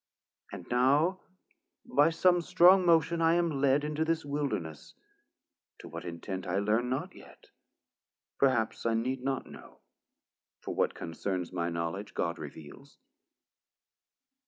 And 0.51 0.65
now 0.71 1.19
by 1.85 2.09
some 2.09 2.41
strong 2.41 2.87
motion 2.87 3.21
I 3.21 3.35
am 3.35 3.51
led 3.51 3.81
290 3.81 3.85
Into 3.85 4.03
this 4.03 4.25
wilderness, 4.25 4.95
to 5.77 5.87
what 5.89 6.05
intent 6.05 6.47
I 6.47 6.57
learn 6.57 6.89
not 6.89 7.13
yet, 7.13 7.51
perhaps 8.39 8.83
I 8.87 8.95
need 8.95 9.21
not 9.21 9.45
know; 9.45 9.81
For 10.61 10.73
what 10.73 10.95
concerns 10.95 11.53
my 11.53 11.69
knowledge 11.69 12.15
God 12.15 12.39
reveals. 12.39 12.97